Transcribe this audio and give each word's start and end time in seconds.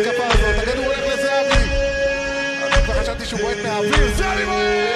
התקפה 0.00 0.26
הזאת, 0.26 0.58
הכדור 0.68 0.84
הולך 0.84 0.98
לזהבי. 0.98 1.70
אני 2.72 3.00
חשבתי 3.00 3.24
שהוא 3.24 3.40
בועט 3.40 3.56
מהאוויר, 3.62 4.14
זה 4.16 4.32
אני 4.32 4.44
בועט! 4.44 4.95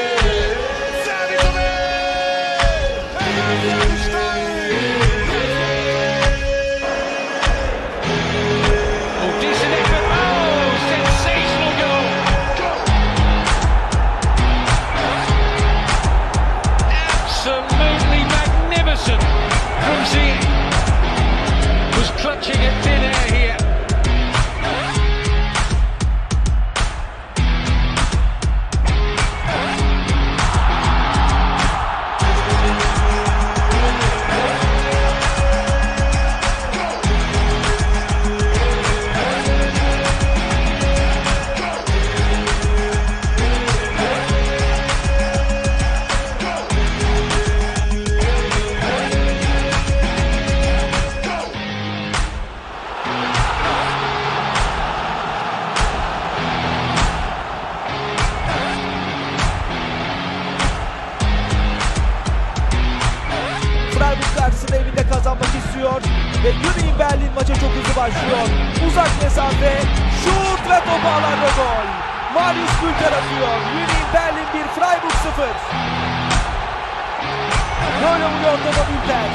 Kazanmak 65.12 65.52
istiyor. 65.60 66.00
Ve 66.44 66.50
Union 66.68 66.98
Berlin 66.98 67.32
maça 67.36 67.54
çok 67.62 67.72
hızlı 67.76 67.94
başlıyor. 68.02 68.46
Uzak 68.86 69.12
mesafe, 69.22 69.72
şut 70.22 70.62
ve 70.70 70.78
top 70.88 71.04
ağlarda 71.12 71.50
gol. 71.58 71.86
Marius 72.34 72.74
Gülter 72.80 73.12
atıyor. 73.18 73.56
Union 73.80 74.06
Berlin 74.14 74.48
1, 74.54 74.68
Freiburg 74.76 75.16
0. 75.36 75.44
Böyle 78.02 78.24
vuruyor 78.24 78.58
topa 78.64 78.84
Gülter. 78.90 79.30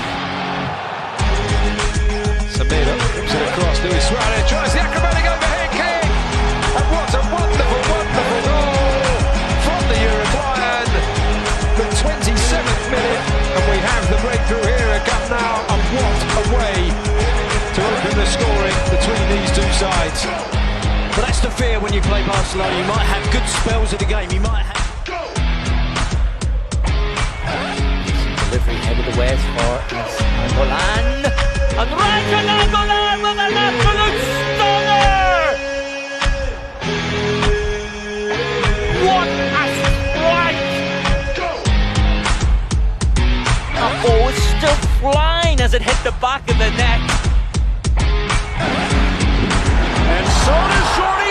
Whips 3.16 3.34
it 3.34 3.42
across. 3.50 3.84
Luis 3.84 4.04
Suarez 4.04 4.50
tries 4.50 4.74
the 4.74 4.80
acrobatic 4.82 5.05
sides. 19.86 20.26
But 21.14 21.22
that's 21.26 21.42
the 21.42 21.52
fear 21.52 21.80
when 21.80 21.94
you 21.94 22.02
play 22.02 22.26
Barcelona. 22.26 22.76
You 22.82 22.86
might 22.86 23.08
have 23.14 23.24
good 23.32 23.48
spells 23.60 23.94
of 23.94 24.00
the 24.00 24.06
game. 24.06 24.30
You 24.32 24.42
might 24.42 24.66
have. 24.72 24.84
Delivery 28.50 28.80
headed 28.88 29.08
away 29.14 29.34
for 29.54 29.72
Angolan. 30.42 31.06
And 31.82 31.92
Ryan 32.00 32.48
Angolan 32.58 33.18
with 33.26 33.46
an 33.46 33.54
absolute 33.68 34.20
stunner! 34.56 35.04
What 39.08 39.30
a 39.62 39.66
strike! 39.82 40.62
The 43.80 43.88
ball 44.02 44.30
is 44.30 44.40
still 44.56 44.78
flying 45.02 45.58
as 45.60 45.72
it 45.74 45.82
hit 45.82 46.00
the 46.04 46.16
back 46.22 46.50
of 46.50 46.58
the 46.58 46.70
net. 46.72 47.25
So 50.46 50.52
does 50.52 51.25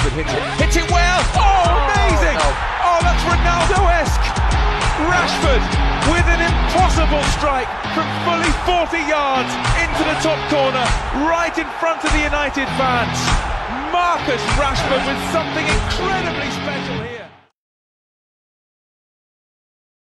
Rashford 0.00 0.16
hits 0.16 0.32
it. 0.32 0.42
Hits 0.64 0.76
it 0.80 0.90
well. 0.90 1.20
Oh, 1.36 1.92
amazing. 1.92 2.36
Oh, 2.40 2.88
oh, 2.88 2.98
that's 3.04 3.20
Ronaldo-esque. 3.28 4.24
Rashford 5.12 5.60
with 6.08 6.24
an 6.24 6.40
impossible 6.40 7.20
strike 7.36 7.68
from 7.92 8.08
fully 8.24 8.48
40 8.64 8.96
yards 9.04 9.52
into 9.76 10.02
the 10.08 10.16
top 10.24 10.40
corner, 10.48 10.84
right 11.28 11.52
in 11.52 11.68
front 11.76 12.02
of 12.02 12.10
the 12.12 12.22
United 12.24 12.64
fans. 12.80 13.18
Marcus 13.92 14.40
Rashford 14.56 15.04
with 15.04 15.20
something 15.36 15.68
incredibly 15.68 16.48
special 16.48 17.04
here. 17.04 17.28